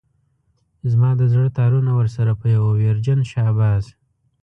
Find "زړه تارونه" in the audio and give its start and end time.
1.33-1.91